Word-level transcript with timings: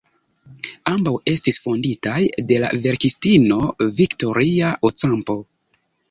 Ambaŭ 0.91 1.11
estis 1.33 1.59
fonditaj 1.65 2.15
de 2.51 2.57
la 2.63 2.71
verkistino 2.85 3.59
Victoria 3.99 4.71
Ocampo. 4.91 5.37